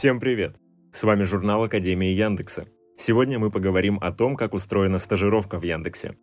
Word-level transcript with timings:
Всем 0.00 0.18
привет! 0.18 0.54
С 0.92 1.04
вами 1.04 1.24
журнал 1.24 1.64
Академии 1.64 2.08
Яндекса. 2.08 2.64
Сегодня 2.96 3.38
мы 3.38 3.50
поговорим 3.50 3.98
о 4.00 4.12
том, 4.12 4.34
как 4.34 4.54
устроена 4.54 4.98
стажировка 4.98 5.60
в 5.60 5.62
Яндексе. 5.62 6.16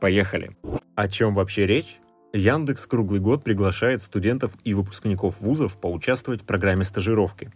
Поехали! 0.00 0.56
О 0.96 1.08
чем 1.10 1.34
вообще 1.34 1.66
речь? 1.66 1.98
Яндекс 2.32 2.86
круглый 2.86 3.20
год 3.20 3.44
приглашает 3.44 4.00
студентов 4.00 4.56
и 4.64 4.72
выпускников 4.72 5.42
вузов 5.42 5.78
поучаствовать 5.78 6.40
в 6.40 6.46
программе 6.46 6.84
стажировки. 6.84 7.50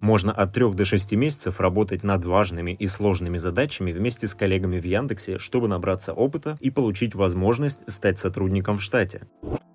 Можно 0.00 0.32
от 0.32 0.54
3 0.54 0.72
до 0.72 0.84
6 0.84 1.12
месяцев 1.12 1.60
работать 1.60 2.02
над 2.02 2.24
важными 2.24 2.72
и 2.72 2.88
сложными 2.88 3.38
задачами 3.38 3.92
вместе 3.92 4.26
с 4.26 4.34
коллегами 4.34 4.80
в 4.80 4.84
Яндексе, 4.84 5.38
чтобы 5.38 5.68
набраться 5.68 6.12
опыта 6.12 6.58
и 6.58 6.72
получить 6.72 7.14
возможность 7.14 7.88
стать 7.88 8.18
сотрудником 8.18 8.78
в 8.78 8.82
штате. 8.82 9.28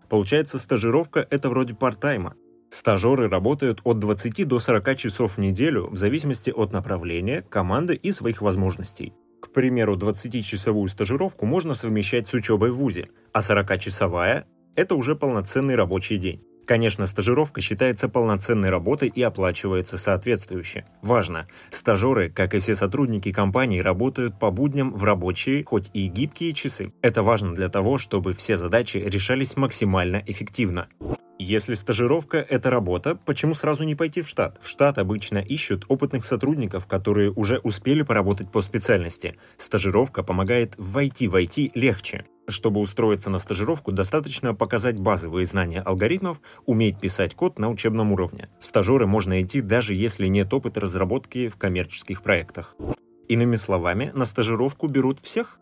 Получается, 0.10 0.60
стажировка– 0.60 1.26
это 1.30 1.50
вроде 1.50 1.74
парт-тайма. 1.74 2.36
Стажеры 2.78 3.28
работают 3.28 3.82
от 3.86 3.98
20 3.98 4.48
до 4.48 4.60
40 4.60 4.98
часов 4.98 5.38
в 5.38 5.38
неделю 5.40 5.90
в 5.90 5.98
зависимости 5.98 6.52
от 6.52 6.74
направления, 6.74 7.42
команды 7.42 7.96
и 7.96 8.12
своих 8.12 8.44
возможностей. 8.44 9.14
К 9.42 9.50
примеру, 9.50 9.98
20-часовую 9.98 10.88
стажировку 10.88 11.48
можно 11.48 11.74
совмещать 11.74 12.28
с 12.28 12.36
учебой 12.36 12.70
в 12.70 12.76
ВУЗе, 12.76 13.08
а 13.34 13.40
40-часовая– 13.40 14.46
это 14.76 14.94
уже 14.94 15.16
полноценный 15.16 15.74
рабочий 15.74 16.18
день. 16.18 16.40
Конечно, 16.68 17.08
стажировка 17.08 17.62
считается 17.62 18.10
полноценной 18.10 18.70
работой 18.70 19.08
и 19.08 19.24
оплачивается 19.24 19.98
соответствующе. 19.98 20.86
Важно, 21.02 21.48
стажеры, 21.72 22.30
как 22.30 22.54
и 22.54 22.60
все 22.60 22.76
сотрудники 22.76 23.32
компании, 23.32 23.80
работают 23.80 24.38
по 24.38 24.52
будням 24.52 24.94
в 24.94 25.04
рабочие, 25.04 25.64
хоть 25.64 25.90
и 25.96 26.06
гибкие 26.06 26.54
часы. 26.54 26.94
Это 27.02 27.24
важно 27.24 27.56
для 27.56 27.70
того, 27.70 27.98
чтобы 27.98 28.36
все 28.36 28.56
задачи 28.56 28.98
решались 28.98 29.58
максимально 29.58 30.22
эффективно. 30.28 30.88
Если 31.40 31.76
стажировка– 31.76 32.38
это 32.50 32.72
работа, 32.72 33.16
почему 33.16 33.54
сразу 33.54 33.84
не 33.84 33.94
пойти 33.94 34.24
в 34.24 34.28
штат? 34.28 34.58
В 34.60 34.68
штат 34.68 34.98
обычно 34.98 35.38
ищут 35.38 35.86
опытных 35.88 36.26
сотрудников, 36.26 36.88
которые 36.88 37.32
уже 37.32 37.60
успели 37.60 38.02
поработать 38.02 38.52
по 38.52 38.62
специальности. 38.62 39.36
Стажировка 39.56 40.24
помогает 40.24 40.74
войти 40.78 41.28
в 41.28 41.36
IT 41.36 41.72
легче. 41.76 42.26
Чтобы 42.48 42.80
устроиться 42.80 43.30
на 43.30 43.38
стажировку, 43.38 43.92
достаточно 43.92 44.56
показать 44.56 44.98
базовые 44.98 45.46
знания 45.46 45.82
алгоритмов, 45.82 46.42
уметь 46.66 47.00
писать 47.00 47.36
код 47.36 47.60
на 47.60 47.70
учебном 47.70 48.14
уровне. 48.14 48.48
В 48.60 48.66
стажеры 48.66 49.06
можно 49.06 49.40
идти 49.44 49.62
даже 49.62 49.94
если 49.94 50.26
нет 50.26 50.52
опыта 50.54 50.80
разработки 50.80 51.50
в 51.50 51.58
коммерческих 51.58 52.24
проектах. 52.24 52.76
Иными 53.28 53.58
словами, 53.58 54.12
на 54.16 54.26
стажировку 54.26 54.88
берут 54.88 55.20
всех? 55.20 55.60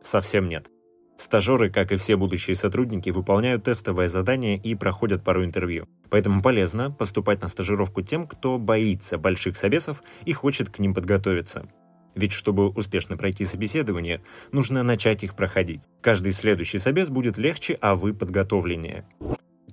Совсем 0.00 0.48
нет. 0.48 0.70
Стажеры, 1.16 1.70
как 1.70 1.92
и 1.92 1.96
все 1.96 2.16
будущие 2.16 2.56
сотрудники, 2.56 3.10
выполняют 3.10 3.64
тестовое 3.64 4.08
задание 4.08 4.56
и 4.56 4.74
проходят 4.74 5.22
пару 5.22 5.44
интервью. 5.44 5.88
Поэтому 6.10 6.42
полезно 6.42 6.90
поступать 6.90 7.42
на 7.42 7.48
стажировку 7.48 8.02
тем, 8.02 8.26
кто 8.26 8.58
боится 8.58 9.18
больших 9.18 9.56
собесов 9.56 10.02
и 10.24 10.32
хочет 10.32 10.68
к 10.70 10.78
ним 10.78 10.94
подготовиться. 10.94 11.66
Ведь 12.14 12.32
чтобы 12.32 12.68
успешно 12.68 13.16
пройти 13.16 13.44
собеседование, 13.44 14.22
нужно 14.52 14.82
начать 14.82 15.24
их 15.24 15.34
проходить. 15.34 15.82
Каждый 16.00 16.32
следующий 16.32 16.78
собес 16.78 17.08
будет 17.08 17.38
легче, 17.38 17.78
а 17.80 17.94
вы 17.94 18.14
подготовленнее. 18.14 19.06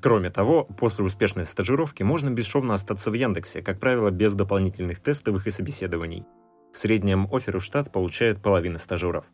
Кроме 0.01 0.29
того, 0.29 0.63
после 0.63 1.03
успешной 1.03 1.45
стажировки 1.45 2.03
можно 2.03 2.29
бесшовно 2.29 2.73
остаться 2.73 3.11
в 3.11 3.13
Яндексе, 3.13 3.61
как 3.61 3.79
правило, 3.79 4.11
без 4.11 4.33
дополнительных 4.33 5.01
тестовых 5.01 5.47
и 5.47 5.51
собеседований. 5.51 6.23
В 6.71 6.77
среднем 6.77 7.27
оферы 7.33 7.59
в 7.59 7.63
штат 7.63 7.91
получает 7.91 8.41
половина 8.41 8.77
стажеров. 8.77 9.25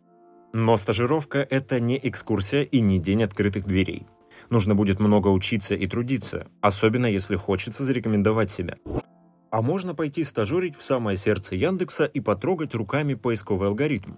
Но 0.57 0.77
стажировка– 0.77 1.45
это 1.49 1.81
не 1.81 1.99
экскурсия 2.01 2.61
и 2.61 2.79
не 2.79 2.97
день 2.97 3.23
открытых 3.23 3.65
дверей. 3.65 4.07
Нужно 4.49 4.73
будет 4.73 5.01
много 5.01 5.27
учиться 5.27 5.75
и 5.75 5.85
трудиться, 5.85 6.47
особенно 6.61 7.07
если 7.07 7.35
хочется 7.35 7.83
зарекомендовать 7.83 8.49
себя. 8.49 8.77
А 9.51 9.61
можно 9.61 9.93
пойти 9.93 10.23
стажерить 10.23 10.77
в 10.77 10.81
самое 10.81 11.17
сердце 11.17 11.57
Яндекса 11.57 12.05
и 12.05 12.21
потрогать 12.21 12.73
руками 12.73 13.15
поисковый 13.15 13.67
алгоритм. 13.67 14.13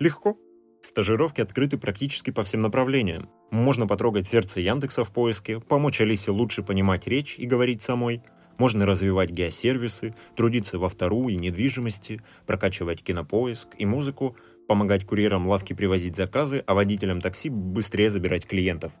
Легко. 0.00 0.36
Стажировки 0.82 1.40
открыты 1.40 1.78
практически 1.78 2.32
по 2.32 2.42
всем 2.42 2.60
направлениям. 2.62 3.30
Можно 3.52 3.86
потрогать 3.86 4.26
сердце 4.26 4.60
Яндекса 4.60 5.04
в 5.04 5.12
поиске, 5.12 5.60
помочь 5.60 6.00
Алисе 6.00 6.32
лучше 6.32 6.64
понимать 6.64 7.06
речь 7.06 7.38
и 7.38 7.46
говорить 7.46 7.82
самой. 7.82 8.24
Можно 8.58 8.84
развивать 8.84 9.30
геосервисы, 9.30 10.16
трудиться 10.34 10.80
в 10.80 10.88
Авто.ру 10.88 11.34
и 11.34 11.38
Недвижимости, 11.38 12.20
прокачивать 12.48 13.04
кинопоиск 13.04 13.68
и 13.78 13.86
музыку, 13.86 14.36
помогать 14.68 15.04
курьерам 15.04 15.48
лавки 15.48 15.72
привозить 15.72 16.14
заказы, 16.14 16.62
а 16.66 16.74
водителям 16.74 17.20
такси 17.20 17.48
быстрее 17.48 18.10
забирать 18.10 18.46
клиентов. 18.46 18.92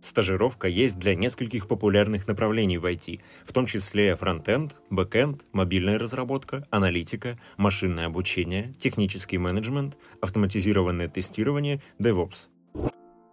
Стажировка 0.00 0.68
есть 0.68 0.98
для 0.98 1.14
нескольких 1.14 1.66
популярных 1.66 2.28
направлений 2.28 2.76
в 2.76 2.84
IT, 2.84 3.20
в 3.44 3.52
том 3.54 3.64
числе 3.64 4.14
фронтенд, 4.14 4.76
бэкенд, 4.90 5.46
мобильная 5.52 5.98
разработка, 5.98 6.66
аналитика, 6.70 7.38
машинное 7.56 8.06
обучение, 8.06 8.74
технический 8.78 9.38
менеджмент, 9.38 9.96
автоматизированное 10.20 11.08
тестирование, 11.08 11.80
DevOps. 11.98 12.48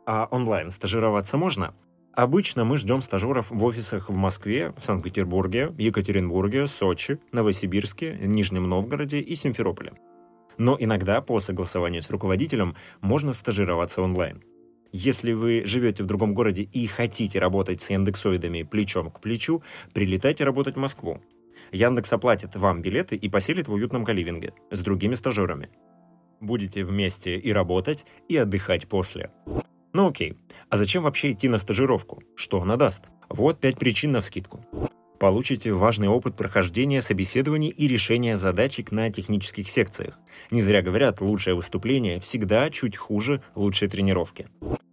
А 0.05 0.29
онлайн 0.31 0.71
стажироваться 0.71 1.37
можно? 1.37 1.73
Обычно 2.13 2.63
мы 2.63 2.77
ждем 2.77 3.01
стажеров 3.01 3.51
в 3.51 3.63
офисах 3.65 4.09
в 4.09 4.15
Москве, 4.15 4.73
Санкт-Петербурге, 4.81 5.73
Екатеринбурге, 5.77 6.67
Сочи, 6.67 7.19
Новосибирске, 7.33 8.17
Нижнем 8.21 8.69
Новгороде 8.69 9.19
и 9.19 9.35
Симферополе. 9.35 9.93
Но 10.61 10.77
иногда 10.79 11.21
по 11.21 11.39
согласованию 11.39 12.03
с 12.03 12.11
руководителем 12.11 12.75
можно 13.01 13.33
стажироваться 13.33 14.03
онлайн. 14.03 14.43
Если 14.91 15.33
вы 15.33 15.63
живете 15.65 16.03
в 16.03 16.05
другом 16.05 16.35
городе 16.35 16.61
и 16.61 16.85
хотите 16.85 17.39
работать 17.39 17.81
с 17.81 17.89
индексоидами 17.89 18.61
плечом 18.61 19.09
к 19.09 19.21
плечу, 19.21 19.63
прилетайте 19.91 20.43
работать 20.43 20.75
в 20.75 20.79
Москву. 20.79 21.19
Яндекс 21.71 22.13
оплатит 22.13 22.55
вам 22.55 22.83
билеты 22.83 23.15
и 23.15 23.27
поселит 23.27 23.67
в 23.67 23.73
уютном 23.73 24.05
каливинге 24.05 24.53
с 24.69 24.81
другими 24.81 25.15
стажерами. 25.15 25.71
Будете 26.41 26.83
вместе 26.83 27.39
и 27.39 27.51
работать, 27.51 28.05
и 28.29 28.37
отдыхать 28.37 28.87
после. 28.87 29.31
Ну 29.93 30.09
окей, 30.09 30.37
а 30.69 30.77
зачем 30.77 31.01
вообще 31.01 31.31
идти 31.31 31.49
на 31.49 31.57
стажировку? 31.57 32.21
Что 32.35 32.61
она 32.61 32.77
даст? 32.77 33.05
Вот 33.29 33.59
пять 33.59 33.79
причин 33.79 34.11
на 34.11 34.21
вскидку. 34.21 34.63
Получите 35.21 35.71
важный 35.71 36.07
опыт 36.07 36.35
прохождения 36.35 36.99
собеседований 36.99 37.67
и 37.67 37.87
решения 37.87 38.35
задачек 38.35 38.91
на 38.91 39.11
технических 39.11 39.69
секциях. 39.69 40.17
Не 40.49 40.61
зря 40.61 40.81
говорят, 40.81 41.21
лучшее 41.21 41.53
выступление 41.53 42.19
всегда 42.19 42.71
чуть 42.71 42.97
хуже 42.97 43.43
лучшей 43.53 43.87
тренировки. 43.87 44.47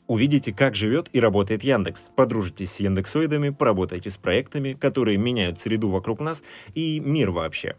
Увидите, 0.07 0.53
как 0.53 0.75
живет 0.75 1.09
и 1.15 1.21
работает 1.21 1.65
Яндекс. 1.65 2.11
Подружитесь 2.15 2.73
с 2.73 2.81
яндексоидами, 2.81 3.49
поработайте 3.49 4.11
с 4.11 4.19
проектами, 4.19 4.75
которые 4.75 5.17
меняют 5.17 5.61
среду 5.61 5.89
вокруг 5.89 6.21
нас 6.21 6.43
и 6.75 7.01
мир 7.01 7.31
вообще. 7.31 7.77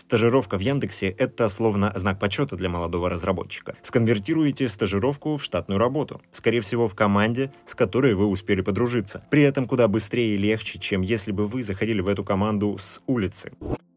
Стажировка 0.00 0.56
в 0.56 0.60
Яндексе– 0.60 1.08
это 1.18 1.46
словно 1.48 1.92
знак 1.94 2.18
почета 2.18 2.56
для 2.56 2.70
молодого 2.70 3.10
разработчика. 3.10 3.76
Сконвертируете 3.82 4.66
стажировку 4.70 5.36
в 5.36 5.44
штатную 5.44 5.78
работу. 5.78 6.22
Скорее 6.32 6.62
всего, 6.62 6.88
в 6.88 6.94
команде, 6.94 7.52
с 7.66 7.74
которой 7.74 8.14
вы 8.14 8.24
успели 8.24 8.62
подружиться. 8.62 9.22
При 9.30 9.42
этом 9.42 9.68
куда 9.68 9.88
быстрее 9.88 10.36
и 10.36 10.38
легче, 10.38 10.78
чем 10.78 11.02
если 11.02 11.32
бы 11.32 11.46
вы 11.46 11.62
заходили 11.62 12.00
в 12.00 12.08
эту 12.08 12.24
команду 12.24 12.78
с 12.78 13.02
улицы. 13.06 13.52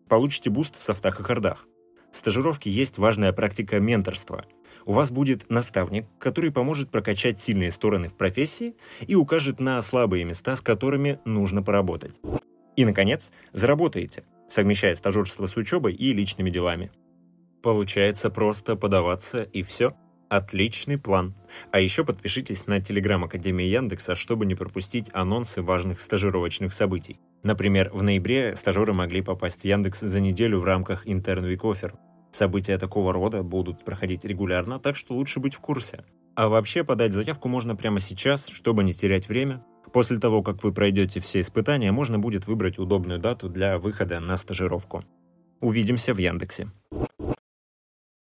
Получите 0.09 0.49
буст 0.49 0.77
в 0.77 0.83
софтах 0.83 1.21
и 1.21 1.23
хардах. 1.23 1.65
В 2.11 2.17
стажировке 2.17 2.69
есть 2.69 2.97
важная 2.97 3.31
практика 3.31 3.79
менторства 3.79 4.43
у 4.85 4.91
вас 4.91 5.09
будет 5.11 5.49
наставник, 5.49 6.05
который 6.19 6.51
поможет 6.51 6.89
прокачать 6.89 7.39
сильные 7.39 7.71
стороны 7.71 8.09
в 8.09 8.15
профессии 8.15 8.75
и 9.07 9.15
укажет 9.15 9.61
на 9.61 9.81
слабые 9.81 10.25
места, 10.25 10.57
с 10.57 10.61
которыми 10.61 11.19
нужно 11.23 11.63
поработать. 11.63 12.19
И, 12.75 12.85
наконец, 12.85 13.31
заработаете, 13.51 14.23
совмещая 14.53 14.93
стажерство 14.95 15.47
с 15.47 15.57
учебой 15.57 15.93
и 15.93 16.13
личными 16.13 16.51
делами. 16.51 16.91
Получается 17.63 18.29
просто 18.29 18.75
подаваться 18.75 19.41
и 19.41 19.63
все. 19.63 19.95
Отличный 20.29 20.97
план. 20.97 21.35
А 21.71 21.79
еще 21.79 22.03
подпишитесь 22.03 22.67
на 22.67 22.79
телеграм 22.79 23.23
Академии 23.23 23.65
Яндекса, 23.65 24.15
чтобы 24.15 24.45
не 24.45 24.55
пропустить 24.55 25.09
анонсы 25.13 25.61
важных 25.61 25.99
стажировочных 25.99 26.73
событий. 26.73 27.19
Например, 27.43 27.89
в 27.93 28.03
ноябре 28.03 28.55
стажеры 28.55 28.93
могли 28.93 29.21
попасть 29.21 29.61
в 29.61 29.65
Яндекс 29.65 30.01
за 30.01 30.19
неделю 30.19 30.59
в 30.59 30.65
рамках 30.65 31.07
Intern 31.07 31.43
Week 31.43 31.61
Offer. 31.61 31.93
События 32.31 32.77
такого 32.77 33.13
рода 33.13 33.43
будут 33.43 33.83
проходить 33.85 34.25
регулярно, 34.25 34.79
так 34.79 34.95
что 34.95 35.13
лучше 35.13 35.39
быть 35.39 35.55
в 35.55 35.59
курсе. 35.59 36.03
А 36.35 36.47
вообще 36.47 36.83
подать 36.83 37.13
заявку 37.13 37.47
можно 37.47 37.75
прямо 37.75 37.99
сейчас, 37.99 38.47
чтобы 38.47 38.83
не 38.83 38.93
терять 38.93 39.27
время. 39.27 39.63
После 39.91 40.17
того, 40.17 40.41
как 40.41 40.63
вы 40.63 40.71
пройдете 40.73 41.19
все 41.19 41.41
испытания, 41.41 41.91
можно 41.91 42.19
будет 42.19 42.47
выбрать 42.47 42.79
удобную 42.79 43.19
дату 43.19 43.49
для 43.49 43.77
выхода 43.77 44.19
на 44.19 44.37
стажировку. 44.37 45.03
Увидимся 45.59 46.13
в 46.13 46.17
Яндексе. 46.17 46.67